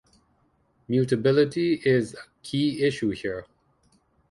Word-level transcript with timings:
Mutability 0.87 1.75
is 1.85 2.15
a 2.15 2.17
key 2.41 2.81
issue 2.81 3.11
here. 3.11 3.45